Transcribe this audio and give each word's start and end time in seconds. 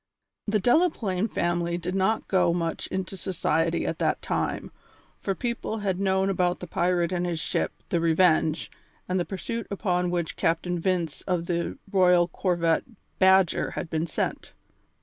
The 0.47 0.59
Delaplaine 0.59 1.27
family 1.29 1.77
did 1.77 1.93
not 1.93 2.27
go 2.27 2.53
much 2.55 2.87
into 2.87 3.15
society 3.15 3.85
at 3.85 3.99
that 3.99 4.19
time, 4.23 4.71
for 5.19 5.35
people 5.35 5.77
had 5.77 5.99
known 5.99 6.27
about 6.27 6.59
the 6.59 6.65
pirate 6.65 7.11
and 7.11 7.23
his 7.23 7.39
ship, 7.39 7.71
the 7.89 7.99
Revenge, 7.99 8.71
and 9.07 9.19
the 9.19 9.25
pursuit 9.25 9.67
upon 9.69 10.09
which 10.09 10.37
Captain 10.37 10.79
Vince 10.79 11.21
of 11.27 11.45
the 11.45 11.77
royal 11.93 12.27
corvette 12.27 12.85
Badger 13.19 13.69
had 13.77 13.91
been 13.91 14.07
sent. 14.07 14.53